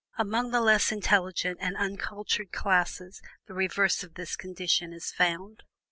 Among 0.17 0.49
the 0.49 0.61
less 0.61 0.91
intelligent 0.91 1.59
and 1.61 1.77
uncultured 1.77 2.51
classes 2.51 3.21
the 3.45 3.53
reverse 3.53 4.03
of 4.03 4.15
this 4.15 4.35
condition 4.35 4.93
is 4.93 5.11
found. 5.11 5.61